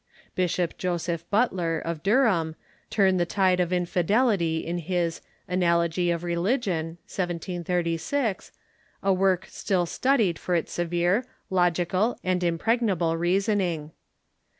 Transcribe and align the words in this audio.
Bishop 0.33 0.79
Joseph 0.79 1.29
Butler, 1.29 1.77
of 1.77 2.01
Durham, 2.01 2.55
turned 2.89 3.19
the 3.19 3.25
tide 3.27 3.59
of 3.59 3.71
infidelity 3.71 4.65
in 4.65 4.79
his 4.79 5.21
"Anal 5.47 5.81
ogy 5.81 6.11
of 6.11 6.23
Religion" 6.23 6.97
(1736), 7.05 8.51
a 9.03 9.13
work 9.13 9.45
still 9.45 9.85
studied 9.85 10.39
for 10.39 10.55
its 10.55 10.73
severe, 10.73 11.23
logical, 11.51 12.17
and 12.23 12.43
impregnable 12.43 13.15
reasoning. 13.15 13.91